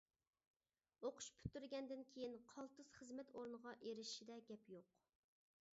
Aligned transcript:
ئوقۇش 1.05 1.27
پۈتتۈرگەندىن 1.41 2.01
كىيىن 2.15 2.35
قالتىس 2.53 2.91
خىزمەت 2.97 3.33
ئورنىغا 3.37 3.77
ئېرىشىشىدە 3.83 4.41
گەپ 4.51 4.73
يوق. 4.77 5.01